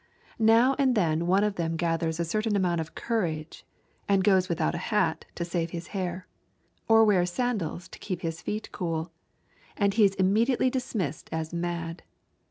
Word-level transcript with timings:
Now 0.39 0.75
and 0.79 0.95
then 0.95 1.27
one 1.27 1.43
of 1.43 1.57
them 1.57 1.75
gathers 1.77 2.19
a 2.19 2.25
certain 2.25 2.55
amount 2.55 2.81
of 2.81 2.95
courage 2.95 3.67
and 4.09 4.23
goes 4.23 4.49
without 4.49 4.73
a 4.73 4.79
hat 4.89 5.25
to 5.35 5.45
save 5.45 5.69
his 5.69 5.89
hair, 5.93 6.27
or 6.87 7.05
wears 7.05 7.31
sandals 7.31 7.87
to 7.89 7.99
keep 7.99 8.21
his 8.21 8.41
feet 8.41 8.71
cool, 8.71 9.11
and 9.77 9.93
he 9.93 10.03
is 10.03 10.15
immediately 10.15 10.71
dismissed 10.71 11.29
as 11.31 11.53
mad. 11.53 12.01